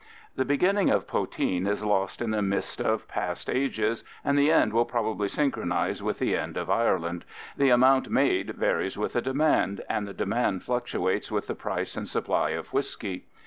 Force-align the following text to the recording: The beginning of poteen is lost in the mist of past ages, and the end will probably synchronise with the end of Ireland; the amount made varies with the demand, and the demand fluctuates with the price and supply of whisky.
The 0.35 0.45
beginning 0.45 0.89
of 0.89 1.05
poteen 1.07 1.67
is 1.67 1.83
lost 1.85 2.23
in 2.23 2.31
the 2.31 2.41
mist 2.41 2.81
of 2.81 3.07
past 3.07 3.47
ages, 3.51 4.03
and 4.25 4.35
the 4.35 4.51
end 4.51 4.73
will 4.73 4.83
probably 4.83 5.27
synchronise 5.27 6.01
with 6.01 6.17
the 6.17 6.35
end 6.35 6.57
of 6.57 6.71
Ireland; 6.71 7.23
the 7.55 7.69
amount 7.69 8.09
made 8.09 8.55
varies 8.55 8.97
with 8.97 9.13
the 9.13 9.21
demand, 9.21 9.81
and 9.87 10.07
the 10.07 10.15
demand 10.15 10.63
fluctuates 10.63 11.29
with 11.31 11.45
the 11.45 11.53
price 11.53 11.95
and 11.95 12.07
supply 12.07 12.49
of 12.49 12.73
whisky. 12.73 13.25